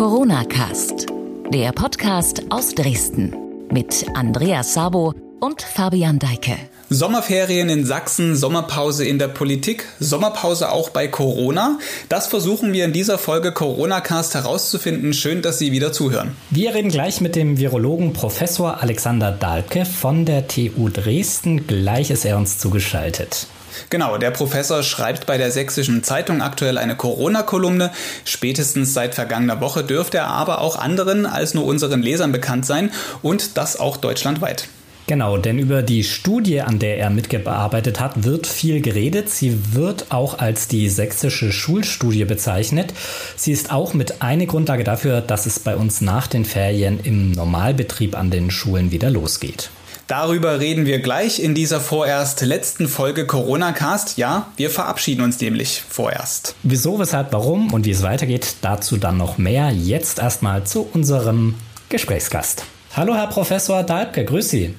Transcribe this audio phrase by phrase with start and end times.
[0.00, 1.08] Corona Cast,
[1.52, 3.36] der Podcast aus Dresden
[3.70, 6.56] mit Andreas Sabo und Fabian Deike.
[6.88, 11.78] Sommerferien in Sachsen, Sommerpause in der Politik, Sommerpause auch bei Corona.
[12.08, 15.12] Das versuchen wir in dieser Folge Corona Cast herauszufinden.
[15.12, 16.34] Schön, dass Sie wieder zuhören.
[16.48, 21.66] Wir reden gleich mit dem Virologen Professor Alexander Dahlke von der TU Dresden.
[21.66, 23.48] Gleich ist er uns zugeschaltet.
[23.90, 27.90] Genau, der Professor schreibt bei der Sächsischen Zeitung aktuell eine Corona-Kolumne.
[28.24, 32.90] Spätestens seit vergangener Woche dürfte er aber auch anderen als nur unseren Lesern bekannt sein
[33.22, 34.68] und das auch deutschlandweit.
[35.10, 39.28] Genau, denn über die Studie, an der er mitgearbeitet hat, wird viel geredet.
[39.28, 42.94] Sie wird auch als die sächsische Schulstudie bezeichnet.
[43.34, 47.32] Sie ist auch mit eine Grundlage dafür, dass es bei uns nach den Ferien im
[47.32, 49.70] Normalbetrieb an den Schulen wieder losgeht.
[50.10, 54.18] Darüber reden wir gleich in dieser vorerst letzten Folge Corona Cast.
[54.18, 56.56] Ja, wir verabschieden uns nämlich vorerst.
[56.64, 59.70] Wieso, weshalb, warum und wie es weitergeht, dazu dann noch mehr.
[59.70, 61.54] Jetzt erstmal zu unserem
[61.90, 62.64] Gesprächsgast.
[62.96, 64.74] Hallo, Herr Professor Dalbke, grüß Sie.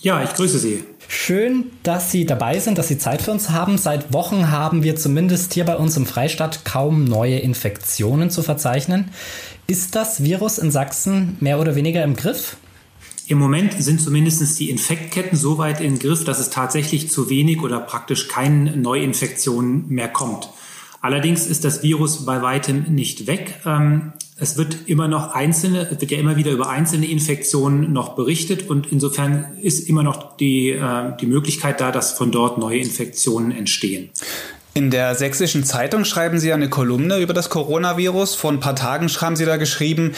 [0.00, 0.82] Ja, ich grüße Sie.
[1.06, 3.76] Schön, dass Sie dabei sind, dass Sie Zeit für uns haben.
[3.76, 9.10] Seit Wochen haben wir zumindest hier bei uns im Freistaat kaum neue Infektionen zu verzeichnen.
[9.66, 12.56] Ist das Virus in Sachsen mehr oder weniger im Griff?
[13.28, 17.62] Im Moment sind zumindest die Infektketten so weit in Griff, dass es tatsächlich zu wenig
[17.62, 20.48] oder praktisch keine Neuinfektionen mehr kommt.
[21.00, 23.60] Allerdings ist das Virus bei weitem nicht weg.
[23.66, 28.14] Ähm, es wird immer noch einzelne, es wird ja immer wieder über einzelne Infektionen noch
[28.14, 32.78] berichtet und insofern ist immer noch die, äh, die Möglichkeit da, dass von dort neue
[32.78, 34.10] Infektionen entstehen.
[34.74, 38.36] In der sächsischen Zeitung schreiben Sie eine Kolumne über das Coronavirus.
[38.36, 40.12] Vor ein paar Tagen haben Sie da geschrieben,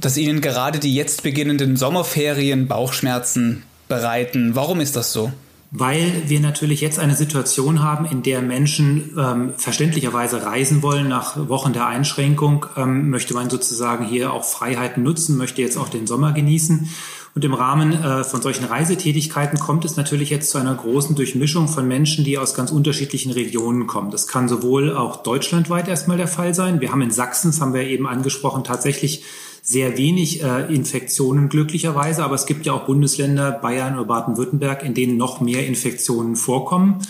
[0.00, 4.54] dass Ihnen gerade die jetzt beginnenden Sommerferien Bauchschmerzen bereiten.
[4.54, 5.32] Warum ist das so?
[5.72, 11.06] Weil wir natürlich jetzt eine Situation haben, in der Menschen ähm, verständlicherweise reisen wollen.
[11.06, 15.88] Nach Wochen der Einschränkung ähm, möchte man sozusagen hier auch Freiheiten nutzen, möchte jetzt auch
[15.88, 16.88] den Sommer genießen.
[17.36, 21.68] Und im Rahmen äh, von solchen Reisetätigkeiten kommt es natürlich jetzt zu einer großen Durchmischung
[21.68, 24.10] von Menschen, die aus ganz unterschiedlichen Regionen kommen.
[24.10, 26.80] Das kann sowohl auch deutschlandweit erstmal der Fall sein.
[26.80, 29.22] Wir haben in Sachsen, das haben wir eben angesprochen, tatsächlich
[29.70, 34.94] sehr wenig äh, Infektionen glücklicherweise, aber es gibt ja auch Bundesländer, Bayern oder Baden-Württemberg, in
[34.94, 37.02] denen noch mehr Infektionen vorkommen.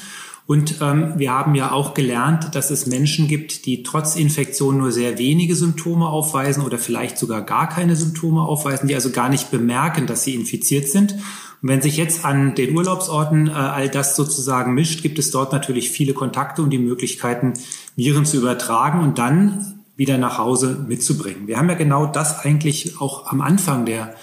[0.46, 4.92] Und ähm, wir haben ja auch gelernt, dass es Menschen gibt, die trotz Infektion nur
[4.92, 9.50] sehr wenige Symptome aufweisen oder vielleicht sogar gar keine Symptome aufweisen, die also gar nicht
[9.50, 11.14] bemerken, dass sie infiziert sind.
[11.62, 15.54] Und wenn sich jetzt an den Urlaubsorten äh, all das sozusagen mischt, gibt es dort
[15.54, 17.54] natürlich viele Kontakte und die Möglichkeiten,
[17.96, 21.46] Viren zu übertragen und dann wieder nach Hause mitzubringen.
[21.46, 24.14] Wir haben ja genau das eigentlich auch am Anfang der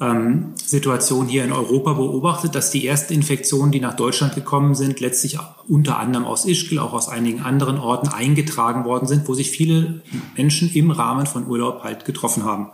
[0.00, 5.00] ähm, Situation hier in Europa beobachtet, dass die ersten Infektionen, die nach Deutschland gekommen sind,
[5.00, 9.50] letztlich unter anderem aus Ischgl, auch aus einigen anderen Orten eingetragen worden sind, wo sich
[9.50, 10.00] viele
[10.34, 12.68] Menschen im Rahmen von Urlaub halt getroffen haben.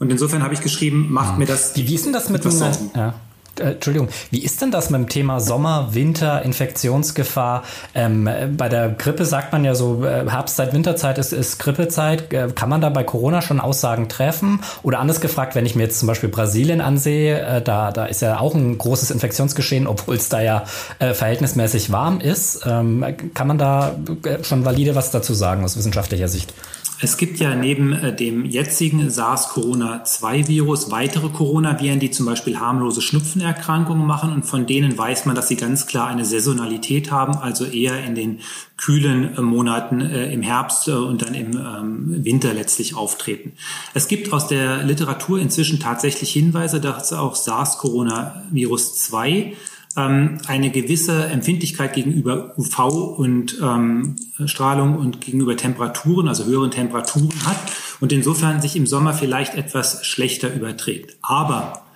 [0.00, 1.76] Und insofern habe ich geschrieben, macht mir das.
[1.76, 2.50] Wie ist denn das mit dem,
[2.96, 3.14] ja.
[3.60, 7.64] Äh, Entschuldigung, wie ist denn das mit dem Thema Sommer, Winter, Infektionsgefahr?
[7.94, 12.32] Ähm, bei der Grippe sagt man ja so, äh, Herbst seit Winterzeit ist, ist Grippezeit.
[12.32, 14.60] Äh, kann man da bei Corona schon Aussagen treffen?
[14.82, 18.22] Oder anders gefragt, wenn ich mir jetzt zum Beispiel Brasilien ansehe, äh, da, da ist
[18.22, 20.64] ja auch ein großes Infektionsgeschehen, obwohl es da ja
[20.98, 22.62] äh, verhältnismäßig warm ist.
[22.66, 26.52] Ähm, kann man da äh, schon valide was dazu sagen aus wissenschaftlicher Sicht?
[27.00, 34.06] Es gibt ja neben äh, dem jetzigen SARS-CoV-2-Virus weitere Coronaviren, die zum Beispiel harmlose Schnupfenerkrankungen
[34.06, 38.02] machen und von denen weiß man, dass sie ganz klar eine Saisonalität haben, also eher
[38.02, 38.40] in den
[38.78, 43.52] kühlen äh, Monaten äh, im Herbst und dann im ähm, Winter letztlich auftreten.
[43.92, 49.54] Es gibt aus der Literatur inzwischen tatsächlich Hinweise, dass auch SARS-Coronavirus 2
[49.96, 57.46] ähm, eine gewisse Empfindlichkeit gegenüber UV und ähm, Strahlung und gegenüber Temperaturen, also höheren Temperaturen
[57.46, 57.58] hat
[58.00, 61.16] und insofern sich im Sommer vielleicht etwas schlechter überträgt.
[61.22, 61.86] Aber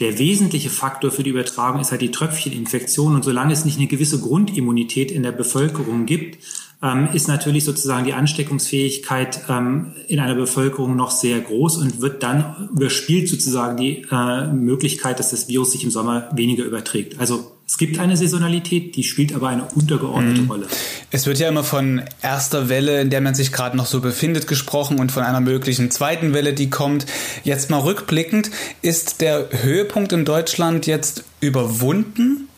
[0.00, 3.14] der wesentliche Faktor für die Übertragung ist halt die Tröpfcheninfektion.
[3.14, 6.42] Und solange es nicht eine gewisse Grundimmunität in der Bevölkerung gibt,
[6.82, 12.22] ähm, ist natürlich sozusagen die Ansteckungsfähigkeit ähm, in einer Bevölkerung noch sehr groß und wird
[12.22, 17.20] dann überspielt sozusagen die äh, Möglichkeit, dass das Virus sich im Sommer weniger überträgt.
[17.20, 20.50] Also es gibt eine Saisonalität, die spielt aber eine untergeordnete mhm.
[20.50, 20.66] Rolle.
[21.10, 24.46] Es wird ja immer von erster Welle, in der man sich gerade noch so befindet,
[24.46, 27.06] gesprochen und von einer möglichen zweiten Welle, die kommt.
[27.44, 28.50] Jetzt mal rückblickend,
[28.82, 32.48] ist der Höhepunkt in Deutschland jetzt überwunden?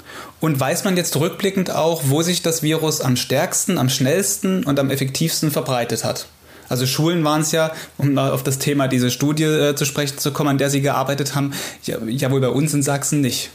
[0.45, 4.79] Und weiß man jetzt rückblickend auch, wo sich das Virus am stärksten, am schnellsten und
[4.79, 6.27] am effektivsten verbreitet hat?
[6.69, 10.35] Also Schulen waren es ja, um auf das Thema diese Studie äh, zu sprechen zu
[10.35, 11.53] kommen, an der Sie gearbeitet haben,
[11.85, 13.53] ja, ja wohl bei uns in Sachsen nicht.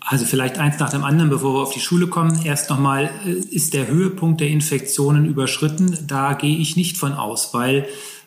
[0.00, 2.44] Also vielleicht eins nach dem anderen, bevor wir auf die Schule kommen.
[2.44, 5.96] Erst nochmal, äh, ist der Höhepunkt der Infektionen überschritten?
[6.04, 7.86] Da gehe ich nicht von aus, weil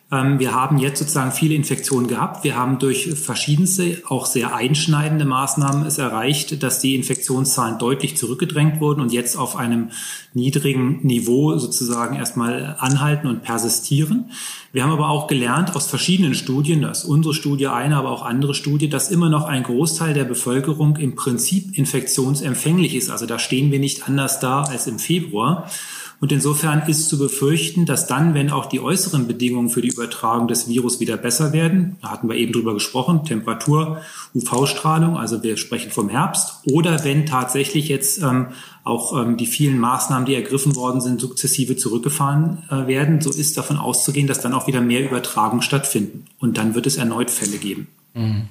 [0.10, 2.46] wir haben jetzt sozusagen viele Infektionen gehabt.
[2.46, 8.80] Wir haben durch verschiedenste, auch sehr einschneidende Maßnahmen es erreicht, dass die Infektionszahlen deutlich zurückgedrängt
[8.80, 9.90] wurden und jetzt auf einem
[10.34, 14.32] niedrigen Niveau sozusagen erstmal anhalten und persistieren.
[14.72, 18.24] Wir haben aber auch gelernt aus verschiedenen Studien, das ist unsere Studie eine, aber auch
[18.24, 23.10] andere Studien, dass immer noch ein Großteil der Bevölkerung im Prinzip infektionsempfänglich ist.
[23.10, 25.70] Also da stehen wir nicht anders da als im Februar.
[26.20, 30.48] Und insofern ist zu befürchten, dass dann, wenn auch die äußeren Bedingungen für die Übertragung
[30.48, 34.02] des Virus wieder besser werden, da hatten wir eben drüber gesprochen, Temperatur,
[34.34, 38.48] UV-Strahlung, also wir sprechen vom Herbst, oder wenn tatsächlich jetzt ähm,
[38.84, 43.56] auch ähm, die vielen Maßnahmen, die ergriffen worden sind, sukzessive zurückgefahren äh, werden, so ist
[43.58, 46.26] davon auszugehen, dass dann auch wieder mehr Übertragung stattfinden.
[46.40, 47.88] Und dann wird es erneut Fälle geben.
[48.16, 48.50] Mhm.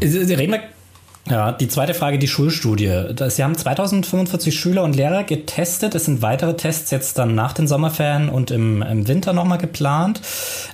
[0.00, 0.77] Reden wir
[1.30, 3.14] ja, die zweite Frage, die Schulstudie.
[3.28, 5.94] Sie haben 2045 Schüler und Lehrer getestet.
[5.94, 10.20] Es sind weitere Tests jetzt dann nach den Sommerferien und im, im Winter nochmal geplant.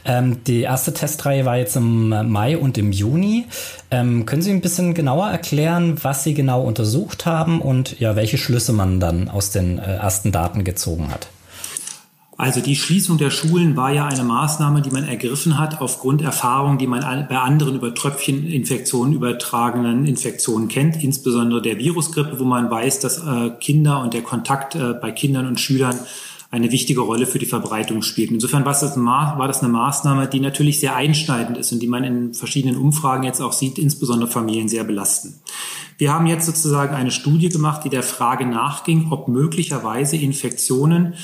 [0.05, 3.47] Ähm, die erste Testreihe war jetzt im Mai und im Juni.
[3.91, 8.39] Ähm, können Sie ein bisschen genauer erklären, was Sie genau untersucht haben und ja, welche
[8.39, 11.29] Schlüsse man dann aus den äh, ersten Daten gezogen hat?
[12.37, 16.79] Also die Schließung der Schulen war ja eine Maßnahme, die man ergriffen hat aufgrund Erfahrungen,
[16.79, 22.99] die man bei anderen über Tröpfcheninfektionen übertragenen Infektionen kennt, insbesondere der Virusgrippe, wo man weiß,
[23.01, 25.99] dass äh, Kinder und der Kontakt äh, bei Kindern und Schülern
[26.51, 28.31] eine wichtige Rolle für die Verbreitung spielt.
[28.31, 32.05] Insofern war das, war das eine Maßnahme, die natürlich sehr einschneidend ist und die man
[32.05, 35.41] in verschiedenen Umfragen jetzt auch sieht, insbesondere Familien sehr belasten.
[35.99, 41.15] Wir haben jetzt sozusagen eine Studie gemacht, die der Frage nachging, ob möglicherweise Infektionen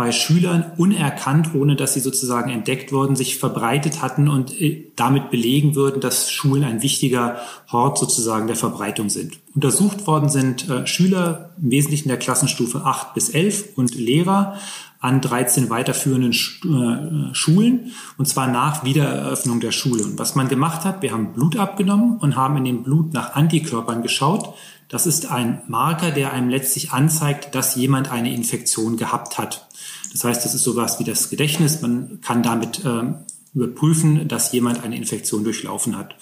[0.00, 5.30] bei Schülern unerkannt, ohne dass sie sozusagen entdeckt wurden, sich verbreitet hatten und äh, damit
[5.30, 7.36] belegen würden, dass Schulen ein wichtiger
[7.70, 9.40] Hort sozusagen der Verbreitung sind.
[9.54, 14.56] Untersucht worden sind äh, Schüler im Wesentlichen der Klassenstufe 8 bis 11 und Lehrer
[15.00, 20.04] an 13 weiterführenden äh, Schulen und zwar nach Wiedereröffnung der Schule.
[20.04, 23.34] Und was man gemacht hat, wir haben Blut abgenommen und haben in dem Blut nach
[23.34, 24.54] Antikörpern geschaut.
[24.90, 29.68] Das ist ein Marker, der einem letztlich anzeigt, dass jemand eine Infektion gehabt hat.
[30.12, 31.80] Das heißt, das ist sowas wie das Gedächtnis.
[31.80, 33.14] Man kann damit ähm,
[33.54, 36.16] überprüfen, dass jemand eine Infektion durchlaufen hat.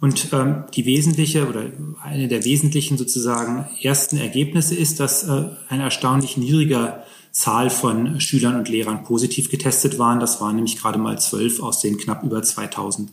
[0.00, 1.64] Und ähm, die wesentliche oder
[2.02, 8.56] eine der wesentlichen sozusagen ersten Ergebnisse ist, dass äh, ein erstaunlich niedriger Zahl von Schülern
[8.56, 10.20] und Lehrern positiv getestet waren.
[10.20, 13.10] Das waren nämlich gerade mal zwölf aus den knapp über 2000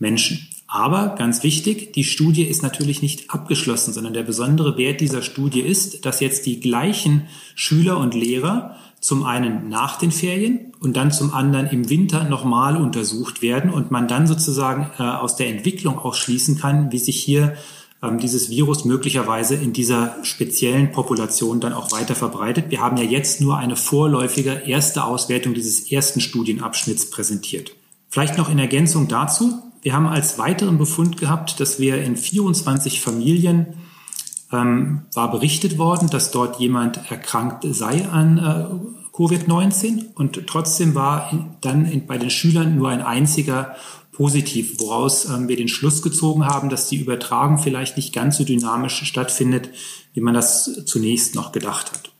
[0.00, 0.48] Menschen.
[0.74, 5.60] Aber ganz wichtig, die Studie ist natürlich nicht abgeschlossen, sondern der besondere Wert dieser Studie
[5.60, 11.12] ist, dass jetzt die gleichen Schüler und Lehrer zum einen nach den Ferien und dann
[11.12, 15.98] zum anderen im Winter nochmal untersucht werden und man dann sozusagen äh, aus der Entwicklung
[15.98, 17.54] auch schließen kann, wie sich hier
[18.02, 22.70] ähm, dieses Virus möglicherweise in dieser speziellen Population dann auch weiter verbreitet.
[22.70, 27.74] Wir haben ja jetzt nur eine vorläufige erste Auswertung dieses ersten Studienabschnitts präsentiert.
[28.08, 29.62] Vielleicht noch in Ergänzung dazu.
[29.82, 33.74] Wir haben als weiteren Befund gehabt, dass wir in 24 Familien
[34.52, 41.32] ähm, war berichtet worden, dass dort jemand erkrankt sei an äh, Covid-19 und trotzdem war
[41.32, 43.74] in, dann in, bei den Schülern nur ein einziger
[44.12, 48.44] positiv, woraus ähm, wir den Schluss gezogen haben, dass die Übertragung vielleicht nicht ganz so
[48.44, 49.70] dynamisch stattfindet,
[50.12, 52.12] wie man das zunächst noch gedacht hat.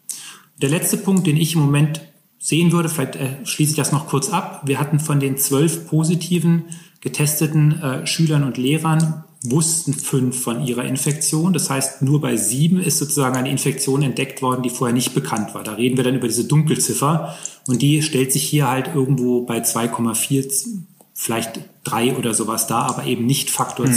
[0.61, 2.01] Der letzte Punkt, den ich im Moment
[2.43, 4.63] sehen würde, vielleicht äh, schließe ich das noch kurz ab.
[4.67, 6.65] Wir hatten von den zwölf positiven
[7.01, 11.53] getesteten äh, Schülern und Lehrern wussten fünf von ihrer Infektion.
[11.53, 15.55] Das heißt, nur bei sieben ist sozusagen eine Infektion entdeckt worden, die vorher nicht bekannt
[15.55, 15.63] war.
[15.63, 19.59] Da reden wir dann über diese Dunkelziffer und die stellt sich hier halt irgendwo bei
[19.59, 20.79] 2,4
[21.15, 23.95] vielleicht drei oder sowas da, aber eben nicht Faktor mhm.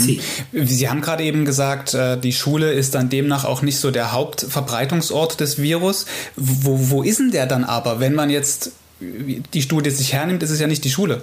[0.51, 0.67] 10.
[0.67, 4.11] Sie haben gerade eben gesagt, äh, die Schule ist dann demnach auch nicht so der
[4.11, 6.05] Hauptverbreitungsort des Virus.
[6.35, 10.51] Wo, wo ist denn der dann aber, wenn man jetzt die Studie sich hernimmt, ist
[10.51, 11.21] es ja nicht die Schule.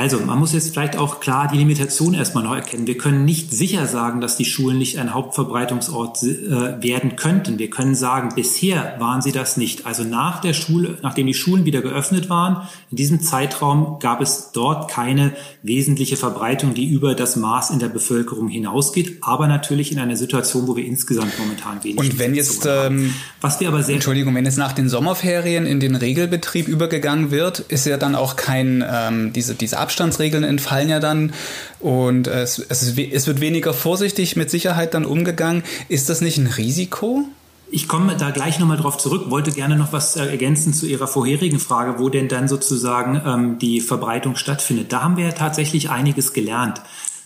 [0.00, 2.86] Also, man muss jetzt vielleicht auch klar die Limitation erstmal noch erkennen.
[2.86, 7.58] Wir können nicht sicher sagen, dass die Schulen nicht ein Hauptverbreitungsort äh, werden könnten.
[7.58, 9.84] Wir können sagen, bisher waren sie das nicht.
[9.84, 14.52] Also nach der Schule, nachdem die Schulen wieder geöffnet waren, in diesem Zeitraum gab es
[14.54, 19.18] dort keine wesentliche Verbreitung, die über das Maß in der Bevölkerung hinausgeht.
[19.20, 21.98] Aber natürlich in einer Situation, wo wir insgesamt momentan wenig.
[21.98, 25.78] Und wenn jetzt, ähm, was wir aber sehr, Entschuldigung, wenn jetzt nach den Sommerferien in
[25.78, 31.00] den Regelbetrieb übergegangen wird, ist ja dann auch kein ähm, diese diese Abstandsregeln entfallen ja
[31.00, 31.32] dann
[31.80, 35.64] und es, es, es wird weniger vorsichtig mit Sicherheit dann umgegangen.
[35.88, 37.24] Ist das nicht ein Risiko?
[37.72, 41.08] Ich komme da gleich nochmal drauf zurück, wollte gerne noch was äh, ergänzen zu Ihrer
[41.08, 44.92] vorherigen Frage, wo denn dann sozusagen ähm, die Verbreitung stattfindet.
[44.92, 46.80] Da haben wir ja tatsächlich einiges gelernt.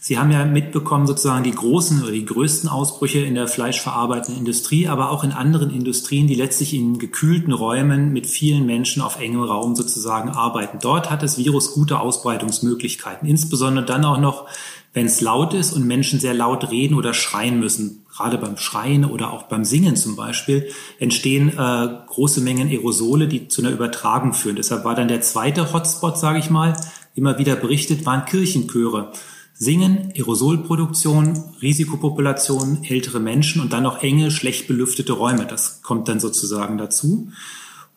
[0.06, 4.86] Sie haben ja mitbekommen sozusagen die großen oder die größten Ausbrüche in der fleischverarbeitenden Industrie,
[4.86, 9.40] aber auch in anderen Industrien, die letztlich in gekühlten Räumen mit vielen Menschen auf engem
[9.40, 10.76] Raum sozusagen arbeiten.
[10.82, 14.46] Dort hat das Virus gute Ausbreitungsmöglichkeiten, insbesondere dann auch noch,
[14.92, 18.04] wenn es laut ist und Menschen sehr laut reden oder schreien müssen.
[18.14, 20.68] Gerade beim Schreien oder auch beim Singen zum Beispiel
[20.98, 24.56] entstehen äh, große Mengen Aerosole, die zu einer Übertragung führen.
[24.56, 26.76] Deshalb war dann der zweite Hotspot, sage ich mal,
[27.14, 29.10] immer wieder berichtet, waren Kirchenchöre.
[29.56, 35.46] Singen, Aerosolproduktion, Risikopopulation, ältere Menschen und dann noch enge, schlecht belüftete Räume.
[35.46, 37.28] Das kommt dann sozusagen dazu.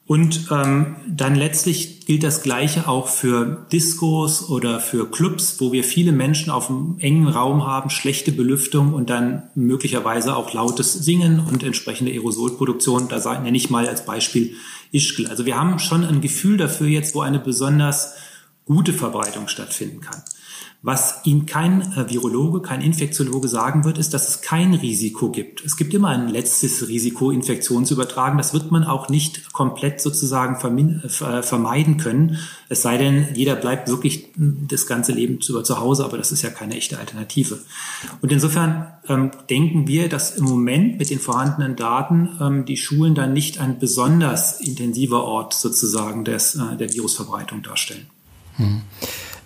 [0.08, 5.84] Und ähm, dann letztlich gilt das Gleiche auch für Diskos oder für Clubs, wo wir
[5.84, 11.42] viele Menschen auf einem engen Raum haben, schlechte Belüftung und dann möglicherweise auch lautes Singen
[11.42, 13.10] und entsprechende Aerosolproduktion.
[13.10, 14.56] Da nenne ich mal als Beispiel
[14.94, 15.28] Ischgl.
[15.28, 18.14] Also wir haben schon ein Gefühl dafür jetzt, wo eine besonders
[18.64, 20.24] gute Verbreitung stattfinden kann.
[20.84, 25.66] Was Ihnen kein äh, Virologe, kein Infektiologe sagen wird, ist, dass es kein Risiko gibt.
[25.66, 28.38] Es gibt immer ein letztes Risiko, Infektionen zu übertragen.
[28.38, 30.56] Das wird man auch nicht komplett sozusagen
[31.02, 32.38] äh, vermeiden können.
[32.70, 36.32] Es sei denn, jeder bleibt wirklich hm, das ganze Leben über zu Hause, aber das
[36.32, 37.58] ist ja keine echte Alternative.
[38.22, 43.16] Und insofern ähm, denken wir, dass im Moment mit den vorhandenen Daten ähm, die Schulen
[43.16, 48.06] dann nicht ein besonders intensiver Ort sozusagen des, äh, der Virusverbreitung darstellen.
[48.58, 48.84] Hm.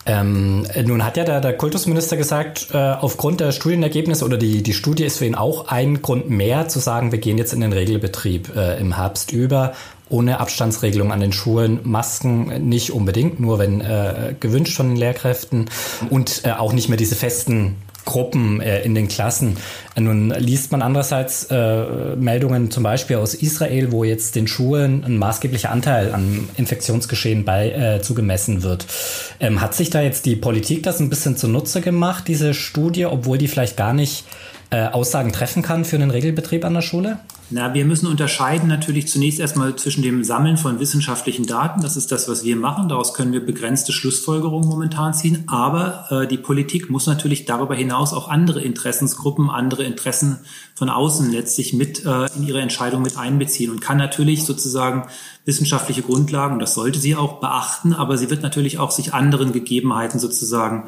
[0.05, 4.74] Ähm, nun hat ja der, der Kultusminister gesagt, äh, aufgrund der Studienergebnisse oder die, die
[4.74, 7.72] Studie ist für ihn auch ein Grund mehr zu sagen, wir gehen jetzt in den
[7.72, 9.74] Regelbetrieb äh, im Herbst über,
[10.10, 15.70] ohne Abstandsregelung an den Schulen, Masken nicht unbedingt, nur wenn äh, gewünscht von den Lehrkräften
[16.10, 19.58] und äh, auch nicht mehr diese festen Gruppen äh, in den Klassen.
[19.98, 25.17] Nun liest man andererseits äh, Meldungen zum Beispiel aus Israel, wo jetzt den Schulen ein
[25.17, 28.86] maßgeblicher Anteil an Infektionsgeschehen bei äh, zugemessen wird.
[29.39, 33.38] Ähm, hat sich da jetzt die Politik das ein bisschen zunutze gemacht, diese Studie, obwohl
[33.38, 34.25] die vielleicht gar nicht
[34.72, 37.20] äh, Aussagen treffen kann für einen Regelbetrieb an der Schule?
[37.53, 41.81] Na, wir müssen unterscheiden natürlich zunächst erstmal zwischen dem Sammeln von wissenschaftlichen Daten.
[41.81, 42.88] Das ist das, was wir machen.
[42.88, 45.43] Daraus können wir begrenzte Schlussfolgerungen momentan ziehen.
[45.48, 50.39] Aber äh, die Politik muss natürlich darüber hinaus auch andere Interessensgruppen, andere Interessen
[50.75, 55.08] von außen letztlich mit äh, in ihre Entscheidung mit einbeziehen und kann natürlich sozusagen
[55.43, 60.20] wissenschaftliche Grundlagen, das sollte sie auch beachten, aber sie wird natürlich auch sich anderen Gegebenheiten
[60.20, 60.86] sozusagen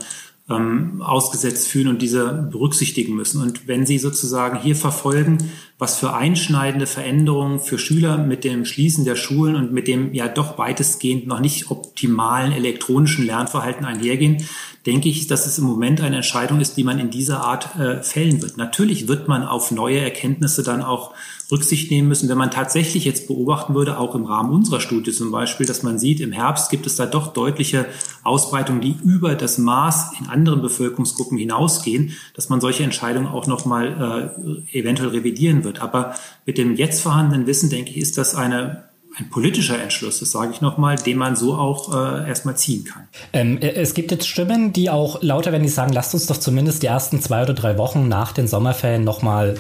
[0.53, 3.41] ähm, ausgesetzt fühlen und diese berücksichtigen müssen.
[3.41, 5.37] Und wenn Sie sozusagen hier verfolgen,
[5.77, 10.27] was für einschneidende Veränderungen für Schüler mit dem Schließen der Schulen und mit dem ja
[10.27, 14.45] doch weitestgehend noch nicht optimalen elektronischen Lernverhalten einhergehen,
[14.85, 18.03] denke ich, dass es im Moment eine Entscheidung ist, die man in dieser Art äh,
[18.03, 18.57] fällen wird.
[18.57, 21.13] Natürlich wird man auf neue Erkenntnisse dann auch
[21.51, 22.27] Rücksicht nehmen müssen.
[22.29, 25.99] Wenn man tatsächlich jetzt beobachten würde, auch im Rahmen unserer Studie zum Beispiel, dass man
[25.99, 27.85] sieht, im Herbst gibt es da doch deutliche
[28.23, 34.33] Ausbreitungen, die über das Maß in anderen Bevölkerungsgruppen hinausgehen, dass man solche Entscheidungen auch nochmal
[34.73, 35.81] äh, eventuell revidieren wird.
[35.81, 38.83] Aber mit dem jetzt vorhandenen Wissen, denke ich, ist das eine
[39.15, 43.07] ein politischer Entschluss, das sage ich nochmal, den man so auch äh, erstmal ziehen kann.
[43.31, 46.37] Ähm, äh, es gibt jetzt Stimmen, die auch lauter werden, die sagen, lasst uns doch
[46.37, 49.55] zumindest die ersten zwei oder drei Wochen nach den Sommerferien nochmal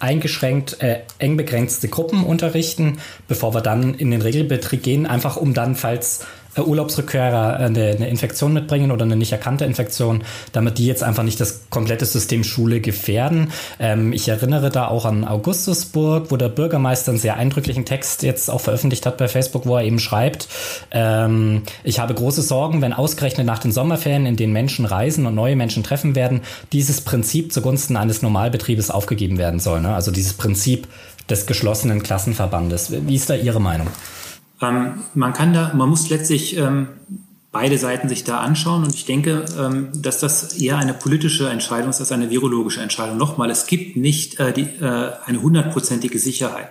[0.00, 5.54] eingeschränkt, äh, eng begrenzte Gruppen unterrichten, bevor wir dann in den Regelbetrieb gehen, einfach um
[5.54, 6.26] dann, falls
[6.62, 11.40] Urlaubsrückkehrer eine, eine, Infektion mitbringen oder eine nicht erkannte Infektion, damit die jetzt einfach nicht
[11.40, 13.52] das komplette System Schule gefährden.
[13.78, 18.50] Ähm, ich erinnere da auch an Augustusburg, wo der Bürgermeister einen sehr eindrücklichen Text jetzt
[18.50, 20.48] auch veröffentlicht hat bei Facebook, wo er eben schreibt,
[20.90, 25.34] ähm, ich habe große Sorgen, wenn ausgerechnet nach den Sommerferien, in denen Menschen reisen und
[25.34, 26.42] neue Menschen treffen werden,
[26.72, 29.80] dieses Prinzip zugunsten eines Normalbetriebes aufgegeben werden soll.
[29.80, 29.94] Ne?
[29.94, 30.88] Also dieses Prinzip
[31.28, 32.92] des geschlossenen Klassenverbandes.
[33.06, 33.88] Wie ist da Ihre Meinung?
[34.60, 36.88] Ähm, man kann da, man muss letztlich ähm,
[37.54, 41.90] beide Seiten sich da anschauen und ich denke, ähm, dass das eher eine politische Entscheidung
[41.90, 43.16] ist als eine virologische Entscheidung.
[43.16, 46.68] Nochmal, es gibt nicht äh, die, äh, eine hundertprozentige Sicherheit.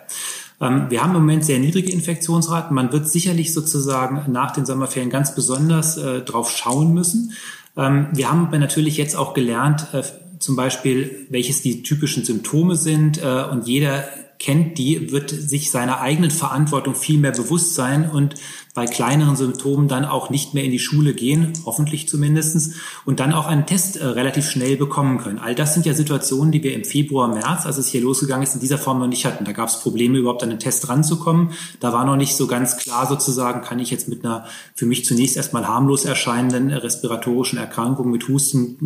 [0.60, 2.76] Ähm, wir haben im Moment sehr niedrige Infektionsraten.
[2.76, 7.34] Man wird sicherlich sozusagen nach den Sommerferien ganz besonders äh, drauf schauen müssen.
[7.78, 10.04] Ähm, wir haben natürlich jetzt auch gelernt, äh,
[10.40, 14.04] zum Beispiel, welches die typischen Symptome sind äh, und jeder
[14.44, 18.36] kennt die, wird sich seiner eigenen Verantwortung viel mehr bewusst sein und
[18.74, 22.76] bei kleineren Symptomen dann auch nicht mehr in die Schule gehen, hoffentlich zumindestens,
[23.06, 25.38] und dann auch einen Test äh, relativ schnell bekommen können.
[25.38, 28.56] All das sind ja Situationen, die wir im Februar, März, als es hier losgegangen ist,
[28.56, 29.46] in dieser Form noch nicht hatten.
[29.46, 31.52] Da gab es Probleme, überhaupt an den Test ranzukommen.
[31.80, 35.06] Da war noch nicht so ganz klar sozusagen, kann ich jetzt mit einer für mich
[35.06, 38.78] zunächst erstmal harmlos erscheinenden respiratorischen Erkrankung mit Husten,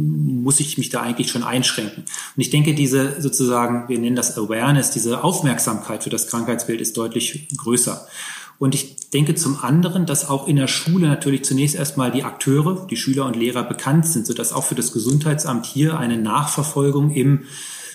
[0.44, 2.04] muss ich mich da eigentlich schon einschränken.
[2.04, 6.98] Und ich denke, diese sozusagen, wir nennen das Awareness, diese Aufmerksamkeit für das Krankheitsbild ist
[6.98, 8.06] deutlich größer.
[8.60, 12.88] Und ich denke zum anderen, dass auch in der Schule natürlich zunächst erstmal die Akteure,
[12.90, 17.44] die Schüler und Lehrer bekannt sind, sodass auch für das Gesundheitsamt hier eine Nachverfolgung im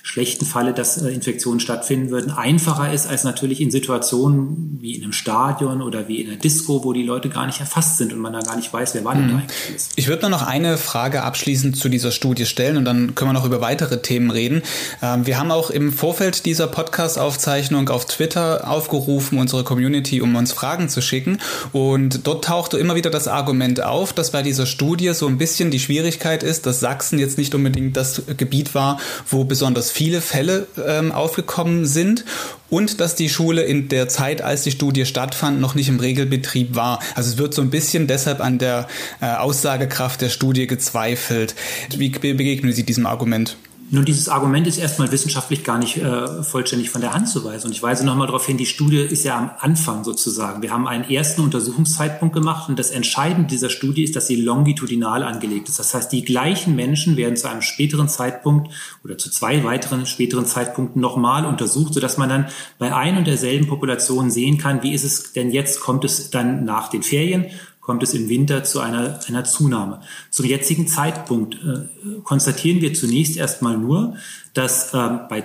[0.03, 5.05] schlechten Falle, dass äh, Infektionen stattfinden würden, einfacher ist als natürlich in Situationen wie in
[5.05, 8.19] einem Stadion oder wie in einer Disco, wo die Leute gar nicht erfasst sind und
[8.19, 9.41] man da gar nicht weiß, wer war denn da mhm.
[9.41, 9.93] eigentlich ist.
[9.95, 13.33] Ich würde nur noch eine Frage abschließend zu dieser Studie stellen und dann können wir
[13.35, 14.63] noch über weitere Themen reden.
[15.01, 20.51] Ähm, wir haben auch im Vorfeld dieser Podcast-Aufzeichnung auf Twitter aufgerufen, unsere Community, um uns
[20.51, 21.39] Fragen zu schicken
[21.71, 25.71] und dort tauchte immer wieder das Argument auf, dass bei dieser Studie so ein bisschen
[25.71, 30.67] die Schwierigkeit ist, dass Sachsen jetzt nicht unbedingt das Gebiet war, wo besonders viele Fälle
[30.87, 32.25] ähm, aufgekommen sind
[32.71, 36.75] und dass die Schule in der Zeit, als die Studie stattfand, noch nicht im Regelbetrieb
[36.75, 37.01] war.
[37.15, 38.89] Also es wird so ein bisschen deshalb an der
[39.21, 41.55] äh, Aussagekraft der Studie gezweifelt.
[41.95, 43.57] Wie begegnen Sie diesem Argument?
[43.95, 47.67] Nun, dieses Argument ist erstmal wissenschaftlich gar nicht äh, vollständig von der Hand zu weisen.
[47.67, 50.63] Und ich weise nochmal darauf hin, die Studie ist ja am Anfang sozusagen.
[50.63, 55.23] Wir haben einen ersten Untersuchungszeitpunkt gemacht und das Entscheidende dieser Studie ist, dass sie longitudinal
[55.23, 55.79] angelegt ist.
[55.79, 58.73] Das heißt, die gleichen Menschen werden zu einem späteren Zeitpunkt
[59.05, 62.47] oder zu zwei weiteren späteren Zeitpunkten nochmal untersucht, sodass man dann
[62.79, 66.65] bei ein und derselben Population sehen kann, wie ist es denn jetzt, kommt es dann
[66.65, 67.45] nach den Ferien
[67.83, 70.01] kommt es im Winter zu einer, einer Zunahme.
[70.31, 74.17] Zum jetzigen Zeitpunkt äh, konstatieren wir zunächst erstmal nur,
[74.55, 75.45] dass äh, bei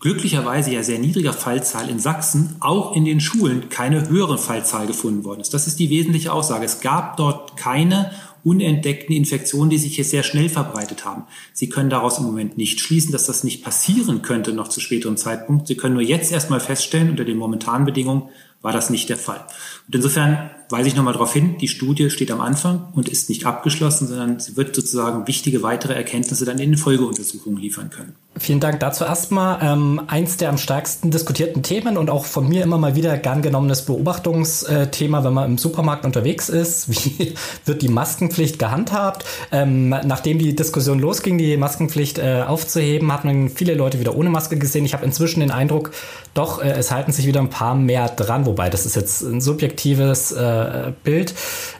[0.00, 5.24] glücklicherweise ja sehr niedriger Fallzahl in Sachsen auch in den Schulen keine höhere Fallzahl gefunden
[5.24, 5.54] worden ist.
[5.54, 6.66] Das ist die wesentliche Aussage.
[6.66, 8.10] Es gab dort keine
[8.44, 11.24] unentdeckten Infektionen, die sich hier sehr schnell verbreitet haben.
[11.54, 15.16] Sie können daraus im Moment nicht schließen, dass das nicht passieren könnte noch zu späterem
[15.16, 15.66] Zeitpunkt.
[15.68, 18.28] Sie können nur jetzt erstmal feststellen, unter den momentanen Bedingungen
[18.64, 19.44] war das nicht der Fall.
[19.86, 23.44] Und insofern weise ich nochmal darauf hin, die Studie steht am Anfang und ist nicht
[23.44, 28.16] abgeschlossen, sondern sie wird sozusagen wichtige weitere Erkenntnisse dann in Folgeuntersuchungen liefern können.
[28.36, 29.60] Vielen Dank dazu erstmal.
[29.62, 33.42] Ähm, eins der am stärksten diskutierten Themen und auch von mir immer mal wieder gern
[33.42, 36.88] genommenes Beobachtungsthema, wenn man im Supermarkt unterwegs ist.
[37.18, 39.24] Wie wird die Maskenpflicht gehandhabt?
[39.52, 44.30] Ähm, nachdem die Diskussion losging, die Maskenpflicht äh, aufzuheben, hat man viele Leute wieder ohne
[44.30, 44.84] Maske gesehen.
[44.84, 45.92] Ich habe inzwischen den Eindruck,
[46.34, 49.40] doch, äh, es halten sich wieder ein paar mehr dran, wobei das ist jetzt ein
[49.40, 51.34] subjektives äh, Bild.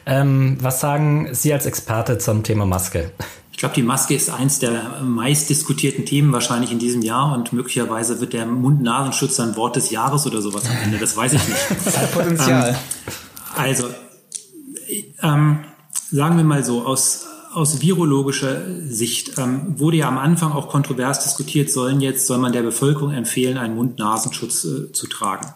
[0.05, 3.11] Ähm, was sagen Sie als Experte zum Thema Maske?
[3.55, 7.53] Ich glaube, die Maske ist eins der meist diskutierten Themen wahrscheinlich in diesem Jahr und
[7.53, 10.97] möglicherweise wird der Mund-Nasenschutz ein Wort des Jahres oder sowas am Ende.
[10.97, 11.59] Das weiß ich nicht.
[11.85, 12.71] Das hat Potenzial.
[12.71, 12.75] Ähm,
[13.55, 13.87] also,
[15.21, 15.59] ähm,
[16.11, 21.23] sagen wir mal so, aus aus virologischer Sicht ähm, wurde ja am Anfang auch kontrovers
[21.23, 25.47] diskutiert, sollen jetzt, soll man der Bevölkerung empfehlen, einen Mund-Nasenschutz äh, zu tragen.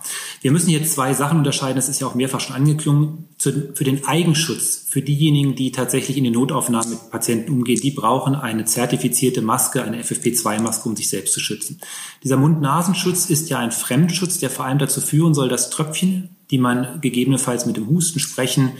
[0.42, 3.26] Wir müssen jetzt zwei Sachen unterscheiden, das ist ja auch mehrfach schon angeklungen.
[3.38, 7.92] Zu, für den Eigenschutz, für diejenigen, die tatsächlich in den Notaufnahmen mit Patienten umgehen, die
[7.92, 11.80] brauchen eine zertifizierte Maske, eine FFP2-Maske, um sich selbst zu schützen.
[12.24, 16.58] Dieser Mund-Nasenschutz ist ja ein Fremdschutz, der vor allem dazu führen soll, dass Tröpfchen, die
[16.58, 18.72] man gegebenenfalls mit dem Husten, Sprechen,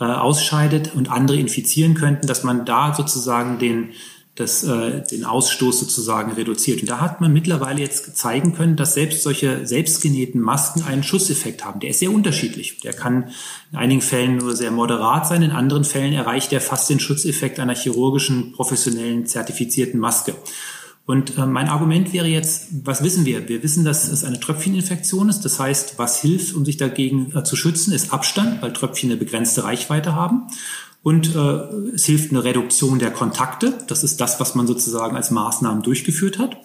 [0.00, 3.90] äh, ausscheidet und andere infizieren könnten, dass man da sozusagen den,
[4.34, 6.80] das, äh, den Ausstoß sozusagen reduziert.
[6.80, 11.64] Und da hat man mittlerweile jetzt zeigen können, dass selbst solche selbstgenähten Masken einen Schusseffekt
[11.64, 11.78] haben.
[11.78, 12.80] Der ist sehr unterschiedlich.
[12.80, 13.30] Der kann
[13.70, 17.60] in einigen Fällen nur sehr moderat sein, in anderen Fällen erreicht er fast den Schutzeffekt
[17.60, 20.34] einer chirurgischen, professionellen, zertifizierten Maske.
[21.06, 23.48] Und äh, mein Argument wäre jetzt, was wissen wir?
[23.48, 25.44] Wir wissen, dass es eine Tröpfcheninfektion ist.
[25.44, 29.18] Das heißt, was hilft, um sich dagegen äh, zu schützen, ist Abstand, weil Tröpfchen eine
[29.18, 30.44] begrenzte Reichweite haben.
[31.02, 31.38] Und äh,
[31.94, 33.76] es hilft eine Reduktion der Kontakte.
[33.86, 36.56] Das ist das, was man sozusagen als Maßnahmen durchgeführt hat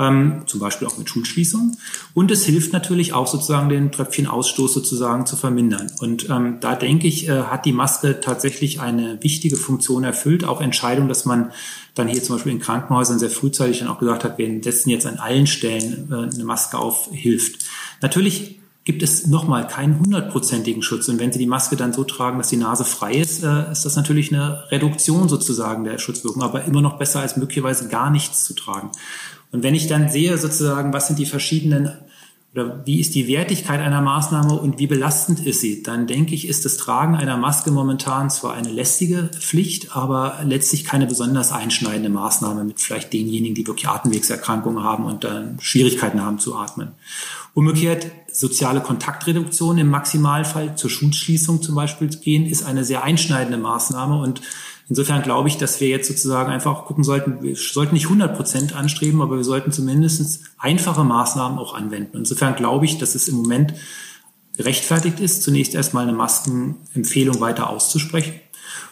[0.00, 1.76] ähm, zum Beispiel auch mit Schulschließungen.
[2.14, 5.92] Und es hilft natürlich auch sozusagen den Tröpfchenausstoß sozusagen zu vermindern.
[6.00, 10.44] Und ähm, da denke ich, äh, hat die Maske tatsächlich eine wichtige Funktion erfüllt.
[10.44, 11.52] Auch Entscheidung, dass man
[11.94, 15.06] dann hier zum Beispiel in Krankenhäusern sehr frühzeitig dann auch gesagt hat, wir setzen jetzt
[15.06, 17.66] an allen Stellen äh, eine Maske auf, hilft.
[18.00, 21.08] Natürlich gibt es nochmal keinen hundertprozentigen Schutz.
[21.08, 23.84] Und wenn Sie die Maske dann so tragen, dass die Nase frei ist, äh, ist
[23.84, 28.44] das natürlich eine Reduktion sozusagen der Schutzwirkung, aber immer noch besser als möglicherweise gar nichts
[28.44, 28.90] zu tragen.
[29.52, 31.92] Und wenn ich dann sehe sozusagen, was sind die verschiedenen
[32.52, 36.48] oder wie ist die Wertigkeit einer Maßnahme und wie belastend ist sie, dann denke ich,
[36.48, 42.08] ist das Tragen einer Maske momentan zwar eine lästige Pflicht, aber letztlich keine besonders einschneidende
[42.08, 46.90] Maßnahme mit vielleicht denjenigen, die wirklich Atemwegserkrankungen haben und dann Schwierigkeiten haben zu atmen.
[47.54, 54.20] Umgekehrt, soziale Kontaktreduktion im Maximalfall zur Schulschließung zum Beispiel gehen, ist eine sehr einschneidende Maßnahme
[54.20, 54.40] und
[54.90, 58.74] Insofern glaube ich, dass wir jetzt sozusagen einfach gucken sollten, wir sollten nicht 100 Prozent
[58.74, 62.18] anstreben, aber wir sollten zumindest einfache Maßnahmen auch anwenden.
[62.18, 63.72] Insofern glaube ich, dass es im Moment
[64.56, 68.34] gerechtfertigt ist, zunächst erstmal eine Maskenempfehlung weiter auszusprechen.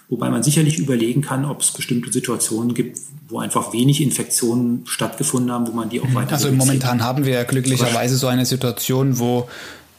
[0.08, 5.50] Wobei man sicherlich überlegen kann, ob es bestimmte Situationen gibt, wo einfach wenig Infektionen stattgefunden
[5.50, 6.32] haben, wo man die auch weiter.
[6.32, 9.48] Also momentan haben wir glücklicherweise so eine Situation, wo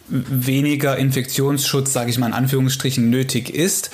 [0.10, 3.92] weniger Infektionsschutz, sage ich mal in Anführungsstrichen, nötig ist.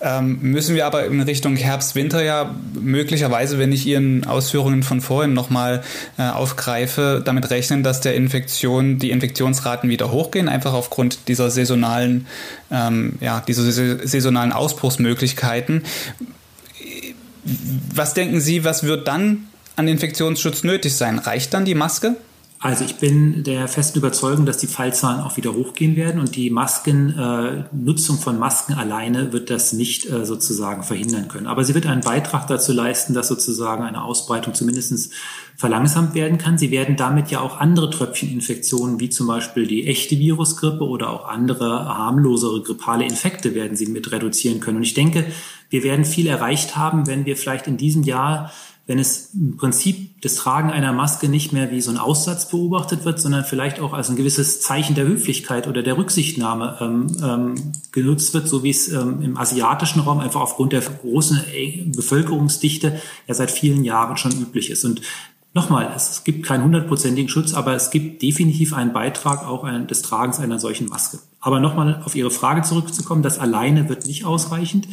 [0.00, 5.00] Ähm, müssen wir aber in Richtung Herbst, Winter ja möglicherweise, wenn ich Ihren Ausführungen von
[5.00, 5.82] vorhin nochmal
[6.18, 12.26] äh, aufgreife, damit rechnen, dass der Infektion, die Infektionsraten wieder hochgehen, einfach aufgrund dieser saisonalen,
[12.70, 13.70] ähm, ja, dieser
[14.06, 15.84] saisonalen Ausbruchsmöglichkeiten.
[17.94, 21.18] Was denken Sie, was wird dann an Infektionsschutz nötig sein?
[21.18, 22.16] Reicht dann die Maske?
[22.60, 26.50] Also ich bin der festen Überzeugung, dass die Fallzahlen auch wieder hochgehen werden und die
[26.50, 31.46] Masken, äh, Nutzung von Masken alleine wird das nicht äh, sozusagen verhindern können.
[31.46, 35.12] Aber sie wird einen Beitrag dazu leisten, dass sozusagen eine Ausbreitung zumindest
[35.56, 36.58] verlangsamt werden kann.
[36.58, 41.28] Sie werden damit ja auch andere Tröpfcheninfektionen, wie zum Beispiel die echte Virusgrippe oder auch
[41.28, 44.78] andere harmlosere grippale Infekte werden sie mit reduzieren können.
[44.78, 45.26] Und ich denke,
[45.70, 48.50] wir werden viel erreicht haben, wenn wir vielleicht in diesem Jahr
[48.88, 53.04] wenn es im Prinzip das Tragen einer Maske nicht mehr wie so ein Aussatz beobachtet
[53.04, 57.72] wird, sondern vielleicht auch als ein gewisses Zeichen der Höflichkeit oder der Rücksichtnahme ähm, ähm,
[57.92, 62.98] genutzt wird, so wie es ähm, im asiatischen Raum einfach aufgrund der großen äh, Bevölkerungsdichte
[63.26, 64.84] ja seit vielen Jahren schon üblich ist.
[64.84, 65.02] Und
[65.54, 70.38] Nochmal, es gibt keinen hundertprozentigen Schutz, aber es gibt definitiv einen Beitrag auch des Tragens
[70.38, 71.18] einer solchen Maske.
[71.40, 74.86] Aber nochmal auf Ihre Frage zurückzukommen, das alleine wird nicht ausreichend.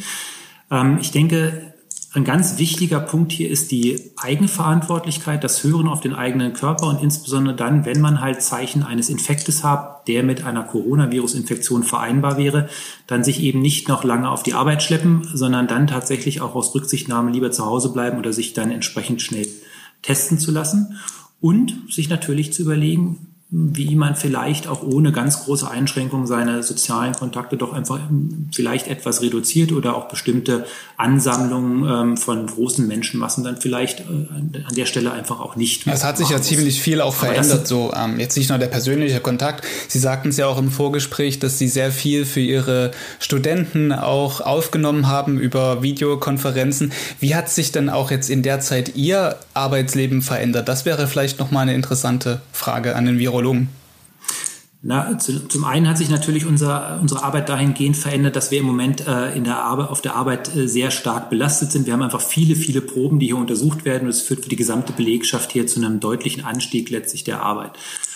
[0.70, 1.74] Ähm, ich denke,
[2.16, 7.02] ein ganz wichtiger Punkt hier ist die Eigenverantwortlichkeit, das Hören auf den eigenen Körper und
[7.02, 12.70] insbesondere dann, wenn man halt Zeichen eines Infektes hat, der mit einer Coronavirus-Infektion vereinbar wäre,
[13.06, 16.74] dann sich eben nicht noch lange auf die Arbeit schleppen, sondern dann tatsächlich auch aus
[16.74, 19.46] Rücksichtnahme lieber zu Hause bleiben oder sich dann entsprechend schnell
[20.00, 20.98] testen zu lassen
[21.42, 27.12] und sich natürlich zu überlegen, wie man vielleicht auch ohne ganz große Einschränkungen seine sozialen
[27.12, 28.00] Kontakte doch einfach
[28.52, 30.66] vielleicht etwas reduziert oder auch bestimmte
[30.96, 35.86] Ansammlungen ähm, von großen Menschenmassen dann vielleicht äh, an der Stelle einfach auch nicht.
[35.86, 39.20] Es hat sich ja ziemlich viel auch verändert, so ähm, jetzt nicht nur der persönliche
[39.20, 39.64] Kontakt.
[39.88, 44.40] Sie sagten es ja auch im Vorgespräch, dass Sie sehr viel für Ihre Studenten auch
[44.40, 46.92] aufgenommen haben über Videokonferenzen.
[47.20, 50.68] Wie hat sich denn auch jetzt in der Zeit Ihr Arbeitsleben verändert?
[50.68, 53.68] Das wäre vielleicht nochmal eine interessante Frage an den Virologen.
[54.88, 58.66] Na, zu, zum einen hat sich natürlich unser, unsere Arbeit dahingehend verändert, dass wir im
[58.66, 61.86] Moment äh, in der Arbeit, auf der Arbeit äh, sehr stark belastet sind.
[61.86, 64.04] Wir haben einfach viele, viele Proben, die hier untersucht werden.
[64.04, 67.72] Und es führt für die gesamte Belegschaft hier zu einem deutlichen Anstieg letztlich der Arbeit.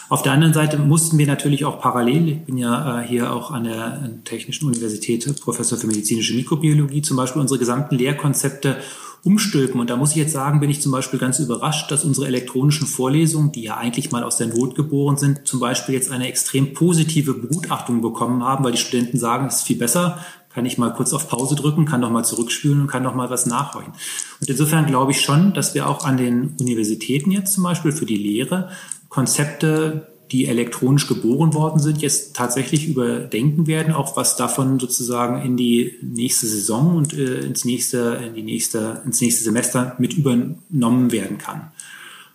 [0.09, 3.51] Auf der anderen Seite mussten wir natürlich auch parallel, ich bin ja äh, hier auch
[3.51, 8.77] an der Technischen Universität Professor für medizinische Mikrobiologie, zum Beispiel unsere gesamten Lehrkonzepte
[9.25, 9.81] umstülpen.
[9.81, 12.87] Und da muss ich jetzt sagen, bin ich zum Beispiel ganz überrascht, dass unsere elektronischen
[12.87, 16.73] Vorlesungen, die ja eigentlich mal aus der Not geboren sind, zum Beispiel jetzt eine extrem
[16.75, 20.19] positive Begutachtung bekommen haben, weil die Studenten sagen, es ist viel besser,
[20.53, 23.31] kann ich mal kurz auf Pause drücken, kann noch mal zurückspülen und kann noch mal
[23.31, 23.93] was nachhorchen.
[24.41, 28.07] Und insofern glaube ich schon, dass wir auch an den Universitäten jetzt zum Beispiel für
[28.07, 28.71] die Lehre
[29.09, 35.57] Konzepte die elektronisch geboren worden sind, jetzt tatsächlich überdenken werden, auch was davon sozusagen in
[35.57, 41.11] die nächste Saison und äh, ins nächste, in die nächste, ins nächste Semester mit übernommen
[41.11, 41.73] werden kann.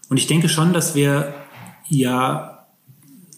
[0.10, 1.34] Und ich denke schon, dass wir
[1.88, 2.68] ja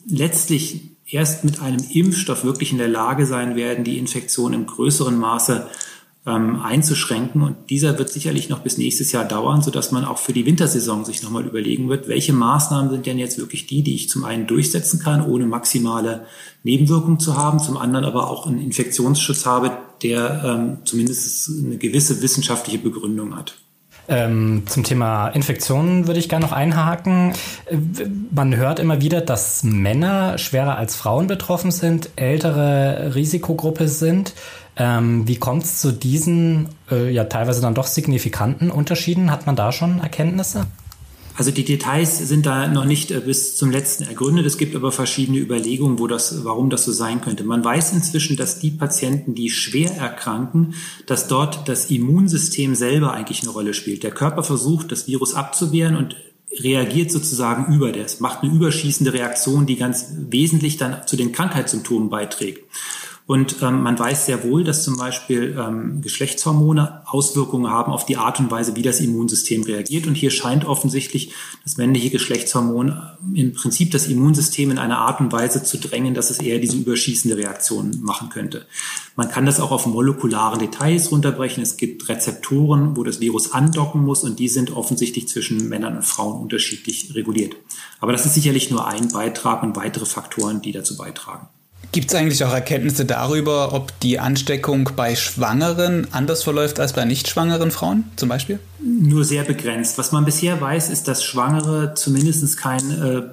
[0.07, 5.17] letztlich erst mit einem Impfstoff wirklich in der Lage sein werden, die Infektion im größeren
[5.17, 5.67] Maße
[6.27, 7.41] ähm, einzuschränken.
[7.41, 11.05] Und dieser wird sicherlich noch bis nächstes Jahr dauern, sodass man auch für die Wintersaison
[11.05, 14.45] sich nochmal überlegen wird, welche Maßnahmen sind denn jetzt wirklich die, die ich zum einen
[14.45, 16.25] durchsetzen kann, ohne maximale
[16.63, 19.71] Nebenwirkungen zu haben, zum anderen aber auch einen Infektionsschutz habe,
[20.03, 23.57] der ähm, zumindest eine gewisse wissenschaftliche Begründung hat.
[24.09, 27.33] Ähm, zum Thema Infektionen würde ich gerne noch einhaken.
[28.31, 34.33] Man hört immer wieder, dass Männer schwerer als Frauen betroffen sind, ältere Risikogruppe sind.
[34.77, 39.31] Ähm, wie kommt es zu diesen äh, ja teilweise dann doch signifikanten Unterschieden?
[39.31, 40.67] Hat man da schon Erkenntnisse?
[41.37, 44.45] Also die Details sind da noch nicht äh, bis zum letzten ergründet.
[44.45, 47.43] Es gibt aber verschiedene Überlegungen, wo das, warum das so sein könnte.
[47.43, 50.73] Man weiß inzwischen, dass die Patienten, die schwer erkranken,
[51.05, 54.01] dass dort das Immunsystem selber eigentlich eine Rolle spielt.
[54.01, 56.15] Der Körper versucht, das Virus abzuwehren und
[56.59, 62.09] reagiert sozusagen über das, macht eine überschießende Reaktion, die ganz wesentlich dann zu den Krankheitssymptomen
[62.09, 62.63] beiträgt.
[63.27, 68.15] Und ähm, man weiß sehr wohl, dass zum Beispiel ähm, Geschlechtshormone Auswirkungen haben auf die
[68.15, 70.07] Art und Weise, wie das Immunsystem reagiert.
[70.07, 72.87] Und hier scheint offensichtlich das männliche Geschlechtshormon
[73.35, 76.59] äh, im Prinzip das Immunsystem in einer Art und Weise zu drängen, dass es eher
[76.59, 78.65] diese überschießende Reaktion machen könnte.
[79.17, 81.61] Man kann das auch auf molekularen Details runterbrechen.
[81.61, 86.05] Es gibt Rezeptoren, wo das Virus andocken muss und die sind offensichtlich zwischen Männern und
[86.05, 87.57] Frauen unterschiedlich reguliert.
[87.99, 91.49] Aber das ist sicherlich nur ein Beitrag und weitere Faktoren, die dazu beitragen.
[91.91, 97.05] Gibt es eigentlich auch Erkenntnisse darüber, ob die Ansteckung bei Schwangeren anders verläuft als bei
[97.05, 98.59] nicht schwangeren Frauen zum Beispiel?
[98.79, 99.97] Nur sehr begrenzt.
[99.97, 103.23] Was man bisher weiß, ist, dass Schwangere zumindest kein äh,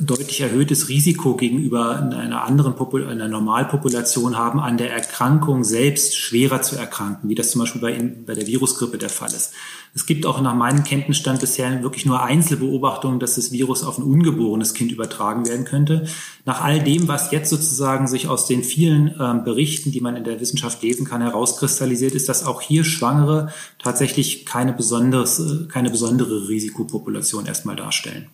[0.00, 6.62] deutlich erhöhtes Risiko gegenüber einer anderen Popul einer Normalpopulation haben, an der Erkrankung selbst schwerer
[6.62, 9.52] zu erkranken, wie das zum Beispiel bei, bei der Virusgrippe der Fall ist.
[9.96, 14.04] Es gibt auch nach meinem Kenntnisstand bisher wirklich nur Einzelbeobachtungen, dass das Virus auf ein
[14.04, 16.06] ungeborenes Kind übertragen werden könnte.
[16.44, 20.24] Nach all dem, was jetzt sozusagen sich aus den vielen äh, Berichten, die man in
[20.24, 25.88] der Wissenschaft lesen kann, herauskristallisiert, ist, dass auch hier Schwangere tatsächlich keine, besonderes, äh, keine
[25.88, 28.26] besondere Risikopopulation erstmal darstellen.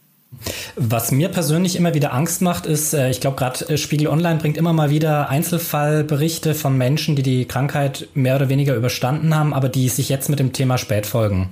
[0.76, 4.38] Was mir persönlich immer wieder Angst macht, ist, äh, ich glaube gerade äh, Spiegel Online
[4.38, 9.54] bringt immer mal wieder Einzelfallberichte von Menschen, die die Krankheit mehr oder weniger überstanden haben,
[9.54, 11.50] aber die sich jetzt mit dem Thema Spätfolgen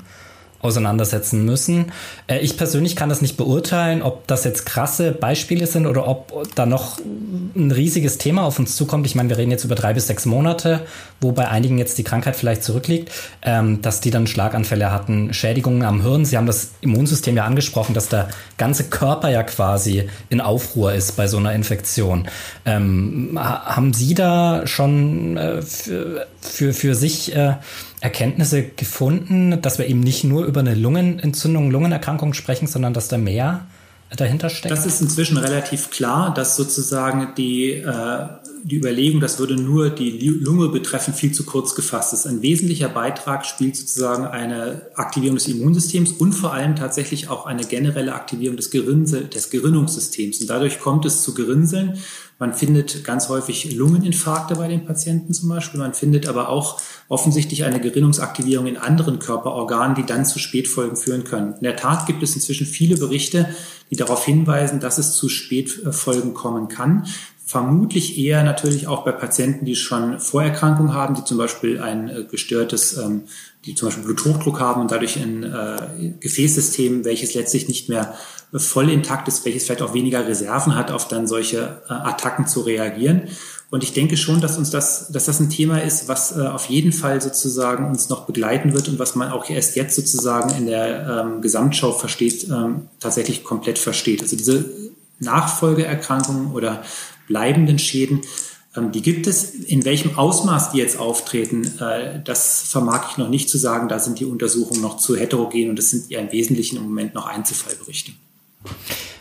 [0.62, 1.92] auseinandersetzen müssen.
[2.26, 6.54] Äh, ich persönlich kann das nicht beurteilen, ob das jetzt krasse Beispiele sind oder ob
[6.54, 6.98] da noch
[7.56, 9.06] ein riesiges Thema auf uns zukommt.
[9.06, 10.80] Ich meine, wir reden jetzt über drei bis sechs Monate,
[11.20, 13.10] wo bei einigen jetzt die Krankheit vielleicht zurückliegt,
[13.42, 16.24] ähm, dass die dann Schlaganfälle hatten, Schädigungen am Hirn.
[16.24, 21.16] Sie haben das Immunsystem ja angesprochen, dass der ganze Körper ja quasi in Aufruhr ist
[21.16, 22.28] bei so einer Infektion.
[22.64, 27.54] Ähm, haben Sie da schon äh, für, für, für sich äh,
[28.00, 33.18] Erkenntnisse gefunden, dass wir eben nicht nur über eine Lungenentzündung, Lungenerkrankung sprechen, sondern dass da
[33.18, 33.66] mehr
[34.16, 34.72] dahinter steckt?
[34.72, 38.26] Das ist inzwischen relativ klar, dass sozusagen die, äh,
[38.64, 42.26] die Überlegung, das würde nur die Lunge betreffen, viel zu kurz gefasst ist.
[42.26, 47.64] Ein wesentlicher Beitrag spielt sozusagen eine Aktivierung des Immunsystems und vor allem tatsächlich auch eine
[47.64, 50.40] generelle Aktivierung des, Gerinnsel, des Gerinnungssystems.
[50.40, 51.98] Und dadurch kommt es zu Gerinnseln.
[52.40, 55.79] Man findet ganz häufig Lungeninfarkte bei den Patienten zum Beispiel.
[55.79, 61.24] Man findet aber auch offensichtlich eine Gerinnungsaktivierung in anderen Körperorganen, die dann zu Spätfolgen führen
[61.24, 61.53] können.
[61.57, 63.55] In der Tat gibt es inzwischen viele Berichte,
[63.90, 67.07] die darauf hinweisen, dass es zu Spätfolgen kommen kann.
[67.50, 72.22] Vermutlich eher natürlich auch bei Patienten, die schon Vorerkrankungen haben, die zum Beispiel ein äh,
[72.22, 73.22] gestörtes, ähm,
[73.64, 78.14] die zum Beispiel Bluthochdruck haben und dadurch ein äh, Gefäßsystem, welches letztlich nicht mehr
[78.54, 82.60] voll intakt ist, welches vielleicht auch weniger Reserven hat, auf dann solche äh, Attacken zu
[82.60, 83.22] reagieren.
[83.68, 86.66] Und ich denke schon, dass uns das, dass das ein Thema ist, was äh, auf
[86.66, 90.66] jeden Fall sozusagen uns noch begleiten wird und was man auch erst jetzt sozusagen in
[90.66, 94.22] der ähm, Gesamtschau versteht, ähm, tatsächlich komplett versteht.
[94.22, 94.66] Also diese
[95.20, 96.82] Nachfolgeerkrankungen oder
[97.30, 98.22] bleibenden Schäden,
[98.76, 99.54] ähm, die gibt es.
[99.54, 103.88] In welchem Ausmaß die jetzt auftreten, äh, das vermag ich noch nicht zu sagen.
[103.88, 107.14] Da sind die Untersuchungen noch zu heterogen und das sind ja im Wesentlichen im Moment
[107.14, 108.12] noch Einzelfallberichte.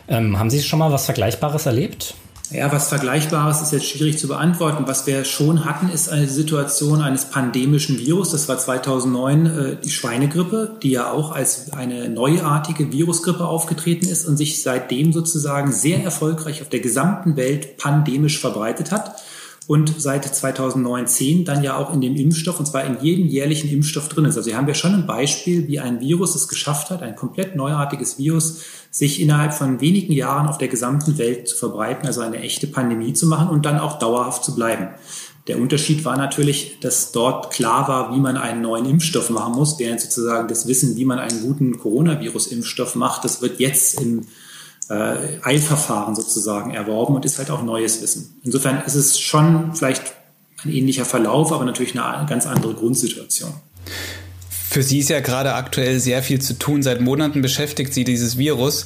[0.08, 2.14] Ähm, haben Sie schon mal was Vergleichbares erlebt?
[2.52, 4.84] Ja, was Vergleichbares ist jetzt schwierig zu beantworten.
[4.88, 8.32] Was wir schon hatten, ist eine Situation eines pandemischen Virus.
[8.32, 14.26] Das war 2009 äh, die Schweinegrippe, die ja auch als eine neuartige Virusgrippe aufgetreten ist
[14.26, 19.22] und sich seitdem sozusagen sehr erfolgreich auf der gesamten Welt pandemisch verbreitet hat
[19.70, 24.08] und seit 2019 dann ja auch in dem Impfstoff, und zwar in jedem jährlichen Impfstoff
[24.08, 24.36] drin ist.
[24.36, 27.54] Also hier haben wir schon ein Beispiel, wie ein Virus es geschafft hat, ein komplett
[27.54, 32.40] neuartiges Virus, sich innerhalb von wenigen Jahren auf der gesamten Welt zu verbreiten, also eine
[32.40, 34.88] echte Pandemie zu machen und dann auch dauerhaft zu bleiben.
[35.46, 39.78] Der Unterschied war natürlich, dass dort klar war, wie man einen neuen Impfstoff machen muss,
[39.78, 44.22] während sozusagen das Wissen, wie man einen guten Coronavirus-Impfstoff macht, das wird jetzt im
[44.90, 48.40] äh, Eilverfahren sozusagen erworben und ist halt auch neues Wissen.
[48.42, 50.02] Insofern ist es schon vielleicht
[50.64, 53.54] ein ähnlicher Verlauf, aber natürlich eine ganz andere Grundsituation.
[54.48, 56.82] Für Sie ist ja gerade aktuell sehr viel zu tun.
[56.82, 58.84] Seit Monaten beschäftigt Sie dieses Virus.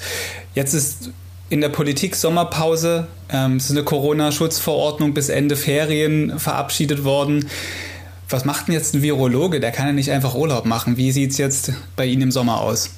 [0.55, 1.11] Jetzt ist
[1.51, 3.09] in der Politik Sommerpause.
[3.29, 7.49] Ähm, es ist eine Corona-Schutzverordnung bis Ende Ferien verabschiedet worden.
[8.29, 9.61] Was macht denn jetzt ein Virologe?
[9.61, 10.97] Der kann ja nicht einfach Urlaub machen.
[10.97, 12.91] Wie sieht es jetzt bei Ihnen im Sommer aus?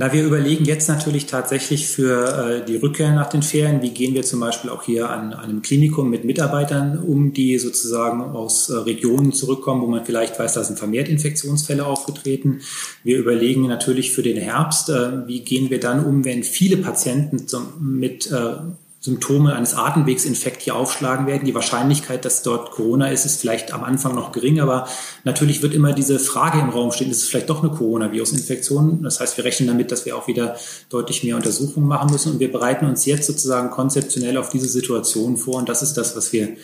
[0.00, 4.14] Na, wir überlegen jetzt natürlich tatsächlich für äh, die Rückkehr nach den Ferien, wie gehen
[4.14, 8.70] wir zum Beispiel auch hier an, an einem Klinikum mit Mitarbeitern um, die sozusagen aus
[8.70, 12.60] äh, Regionen zurückkommen, wo man vielleicht weiß, da sind vermehrt Infektionsfälle aufgetreten.
[13.02, 17.48] Wir überlegen natürlich für den Herbst, äh, wie gehen wir dann um, wenn viele Patienten
[17.48, 18.52] zum, mit äh,
[19.00, 21.44] Symptome eines Atemwegsinfekts hier aufschlagen werden.
[21.44, 24.88] Die Wahrscheinlichkeit, dass dort Corona ist, ist vielleicht am Anfang noch gering, aber
[25.22, 29.02] natürlich wird immer diese Frage im Raum stehen, ist es vielleicht doch eine Coronavirus-Infektion?
[29.04, 30.56] Das heißt, wir rechnen damit, dass wir auch wieder
[30.90, 35.36] deutlich mehr Untersuchungen machen müssen und wir bereiten uns jetzt sozusagen konzeptionell auf diese Situation
[35.36, 36.56] vor und das ist das, was wir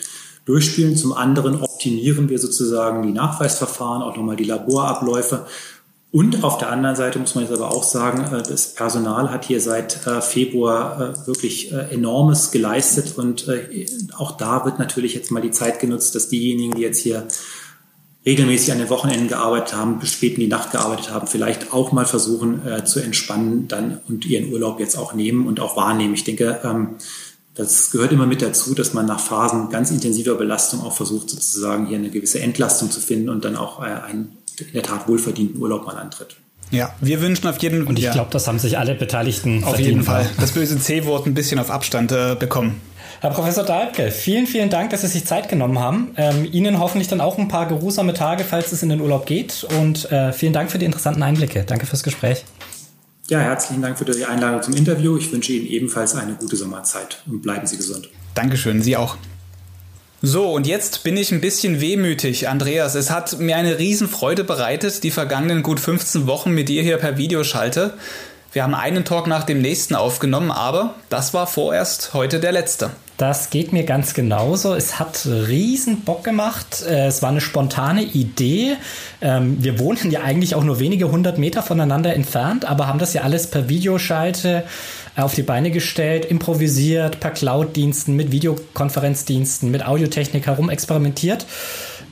[0.44, 0.96] durchspielen.
[0.96, 5.46] Zum anderen optimieren wir sozusagen die Nachweisverfahren, auch nochmal die Laborabläufe
[6.14, 9.44] und auf der anderen Seite muss man jetzt aber auch sagen, äh, das Personal hat
[9.46, 13.48] hier seit äh, Februar äh, wirklich enormes geleistet und
[14.16, 17.26] auch da wird natürlich jetzt mal die Zeit genutzt, dass diejenigen, die jetzt hier
[18.24, 21.90] regelmäßig an den Wochenenden gearbeitet haben, bis spät in die Nacht gearbeitet haben, vielleicht auch
[21.90, 26.14] mal versuchen zu entspannen dann und ihren Urlaub jetzt auch nehmen und auch wahrnehmen.
[26.14, 26.90] Ich denke, ähm,
[27.56, 31.86] das gehört immer mit dazu, dass man nach Phasen ganz intensiver Belastung auch versucht, sozusagen
[31.86, 35.86] hier eine gewisse Entlastung zu finden und dann auch einen in der Tat wohlverdienten Urlaub
[35.86, 36.36] mal antritt.
[36.70, 37.88] Ja, wir wünschen auf jeden Fall.
[37.88, 38.12] Und ich ja.
[38.12, 40.28] glaube, das haben sich alle Beteiligten Auf jeden Fall.
[40.40, 42.80] Das böse C-Wort ein bisschen auf Abstand äh, bekommen.
[43.20, 46.12] Herr Professor Dahlke, vielen, vielen Dank, dass Sie sich Zeit genommen haben.
[46.16, 49.66] Ähm, Ihnen hoffentlich dann auch ein paar geruhsame Tage, falls es in den Urlaub geht.
[49.78, 51.64] Und äh, vielen Dank für die interessanten Einblicke.
[51.64, 52.44] Danke fürs Gespräch.
[53.28, 55.16] Ja, herzlichen Dank für die Einladung zum Interview.
[55.16, 58.10] Ich wünsche Ihnen ebenfalls eine gute Sommerzeit und bleiben Sie gesund.
[58.34, 59.16] Dankeschön, Sie auch.
[60.26, 62.94] So, und jetzt bin ich ein bisschen wehmütig, Andreas.
[62.94, 67.18] Es hat mir eine Riesenfreude bereitet, die vergangenen gut 15 Wochen mit dir hier per
[67.18, 67.92] Videoschalte.
[68.54, 72.88] Wir haben einen Talk nach dem nächsten aufgenommen, aber das war vorerst heute der letzte.
[73.18, 74.74] Das geht mir ganz genauso.
[74.74, 76.82] Es hat riesen Bock gemacht.
[76.88, 78.78] Äh, es war eine spontane Idee.
[79.20, 83.12] Ähm, wir wohnen ja eigentlich auch nur wenige hundert Meter voneinander entfernt, aber haben das
[83.12, 84.64] ja alles per Videoschalte
[85.16, 91.46] auf die Beine gestellt, improvisiert, per Cloud-Diensten, mit Videokonferenzdiensten, mit Audiotechnik herum experimentiert.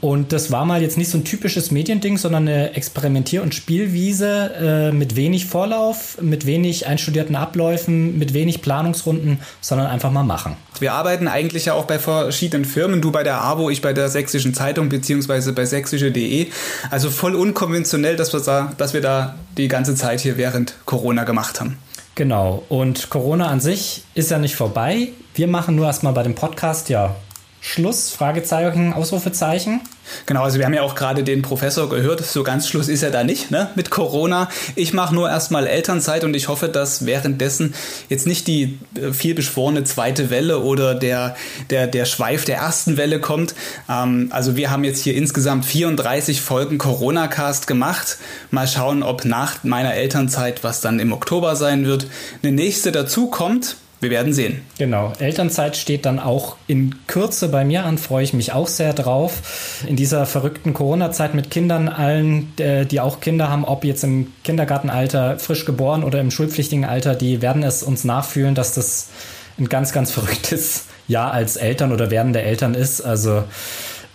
[0.03, 4.51] Und das war mal jetzt nicht so ein typisches Mediending, sondern eine Experimentier- und Spielwiese
[4.61, 10.57] äh, mit wenig Vorlauf, mit wenig einstudierten Abläufen, mit wenig Planungsrunden, sondern einfach mal machen.
[10.81, 14.09] Wir arbeiten eigentlich ja auch bei verschiedenen Firmen, du bei der AWO, ich bei der
[14.09, 16.49] Sächsischen Zeitung beziehungsweise bei sächsische.de.
[16.91, 21.23] Also voll unkonventionell, dass wir, da, dass wir da die ganze Zeit hier während Corona
[21.23, 21.79] gemacht haben.
[22.15, 22.63] Genau.
[22.69, 25.09] Und Corona an sich ist ja nicht vorbei.
[25.35, 27.17] Wir machen nur erstmal bei dem Podcast ja
[27.65, 28.11] Schluss?
[28.11, 29.81] Fragezeichen, Ausrufezeichen.
[30.27, 33.13] Genau, also wir haben ja auch gerade den Professor gehört, so ganz Schluss ist er
[33.13, 34.49] da nicht ne, mit Corona.
[34.75, 37.73] Ich mache nur erstmal Elternzeit und ich hoffe, dass währenddessen
[38.09, 41.37] jetzt nicht die äh, vielbeschworene zweite Welle oder der,
[41.71, 43.55] der, der Schweif der ersten Welle kommt.
[43.89, 48.19] Ähm, also wir haben jetzt hier insgesamt 34 Folgen Corona-Cast gemacht.
[48.51, 52.09] Mal schauen, ob nach meiner Elternzeit, was dann im Oktober sein wird,
[52.43, 53.77] eine nächste dazu kommt.
[54.03, 54.63] Wir werden sehen.
[54.79, 55.13] Genau.
[55.21, 59.85] Elternzeit steht dann auch in Kürze bei mir an, freue ich mich auch sehr drauf.
[59.87, 64.33] In dieser verrückten Corona-Zeit mit Kindern, allen, äh, die auch Kinder haben, ob jetzt im
[64.43, 69.11] Kindergartenalter, frisch geboren oder im schulpflichtigen Alter, die werden es uns nachfühlen, dass das
[69.57, 73.03] ein ganz, ganz verrücktes Jahr als Eltern oder werdende Eltern ist.
[73.03, 73.45] Also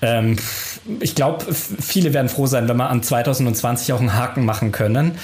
[0.02, 0.36] ähm,
[1.00, 5.18] ich glaube, viele werden froh sein, wenn wir an 2020 auch einen Haken machen können.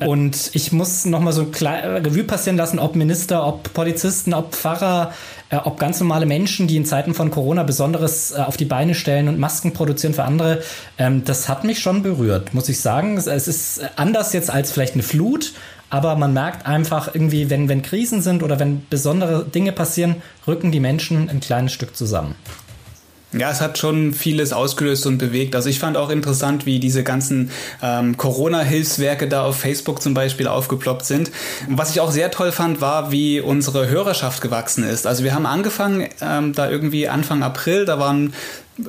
[0.00, 5.12] Und ich muss nochmal so ein Revue passieren lassen, ob Minister, ob Polizisten, ob Pfarrer,
[5.50, 8.94] äh, ob ganz normale Menschen, die in Zeiten von Corona Besonderes äh, auf die Beine
[8.94, 10.62] stellen und Masken produzieren für andere.
[10.98, 13.16] Ähm, das hat mich schon berührt, muss ich sagen.
[13.16, 15.52] Es, es ist anders jetzt als vielleicht eine Flut,
[15.90, 20.70] aber man merkt einfach irgendwie, wenn, wenn Krisen sind oder wenn besondere Dinge passieren, rücken
[20.70, 22.34] die Menschen ein kleines Stück zusammen.
[23.32, 25.54] Ja, es hat schon vieles ausgelöst und bewegt.
[25.54, 27.50] Also ich fand auch interessant, wie diese ganzen
[27.82, 31.30] ähm, Corona-Hilfswerke da auf Facebook zum Beispiel aufgeploppt sind.
[31.68, 35.06] Was ich auch sehr toll fand, war, wie unsere Hörerschaft gewachsen ist.
[35.06, 38.32] Also wir haben angefangen, ähm, da irgendwie Anfang April, da waren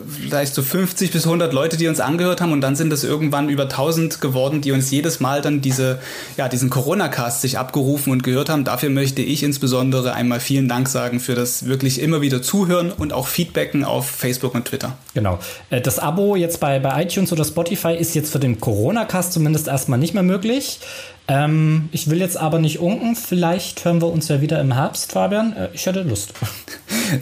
[0.07, 3.49] vielleicht so 50 bis 100 Leute, die uns angehört haben und dann sind es irgendwann
[3.49, 5.99] über 1000 geworden, die uns jedes Mal dann diese,
[6.37, 8.63] ja, diesen Corona-Cast sich abgerufen und gehört haben.
[8.63, 13.13] Dafür möchte ich insbesondere einmal vielen Dank sagen für das wirklich immer wieder Zuhören und
[13.13, 14.97] auch Feedbacken auf Facebook und Twitter.
[15.13, 15.39] Genau.
[15.69, 19.67] Äh, das Abo jetzt bei, bei iTunes oder Spotify ist jetzt für den Corona-Cast zumindest
[19.67, 20.79] erstmal nicht mehr möglich.
[21.29, 23.15] Ähm, ich will jetzt aber nicht unken.
[23.15, 25.55] Vielleicht hören wir uns ja wieder im Herbst, Fabian.
[25.55, 26.33] Äh, ich hätte Lust.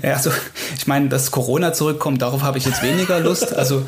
[0.04, 0.32] Ja, also
[0.78, 3.56] ich meine, dass Corona zurückkommt, darauf habe ich jetzt weniger Lust.
[3.56, 3.86] Also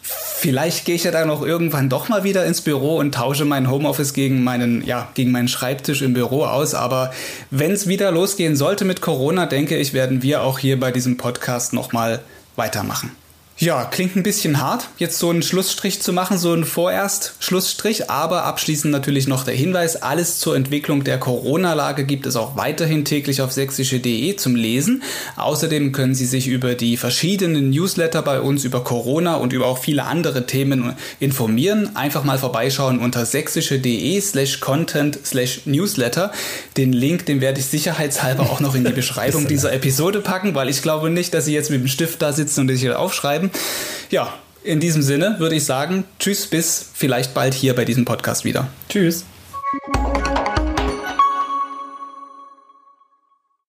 [0.00, 3.70] vielleicht gehe ich ja dann noch irgendwann doch mal wieder ins Büro und tausche mein
[3.70, 6.74] Homeoffice gegen meinen, ja, gegen meinen Schreibtisch im Büro aus.
[6.74, 7.12] Aber
[7.50, 11.18] wenn es wieder losgehen sollte mit Corona, denke ich, werden wir auch hier bei diesem
[11.18, 12.20] Podcast nochmal
[12.56, 13.12] weitermachen.
[13.58, 18.10] Ja, klingt ein bisschen hart, jetzt so einen Schlussstrich zu machen, so einen vorerst Schlussstrich,
[18.10, 23.06] aber abschließend natürlich noch der Hinweis, alles zur Entwicklung der Corona-Lage gibt es auch weiterhin
[23.06, 25.02] täglich auf sächsische.de zum Lesen.
[25.36, 29.78] Außerdem können Sie sich über die verschiedenen Newsletter bei uns über Corona und über auch
[29.78, 31.96] viele andere Themen informieren.
[31.96, 36.30] Einfach mal vorbeischauen unter sächsische.de slash content slash newsletter.
[36.76, 40.68] Den Link, den werde ich sicherheitshalber auch noch in die Beschreibung dieser Episode packen, weil
[40.68, 43.64] ich glaube nicht, dass Sie jetzt mit dem Stift da sitzen und sich aufschreiben bleiben.
[44.10, 48.44] Ja, in diesem Sinne würde ich sagen, tschüss, bis vielleicht bald hier bei diesem Podcast
[48.44, 48.68] wieder.
[48.88, 49.24] Tschüss.